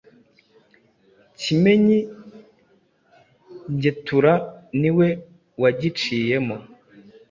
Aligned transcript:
Kimenyi 1.39 1.99
Ngetura 3.73 4.33
niwe 4.79 5.07
wagiciyemo 5.61 6.55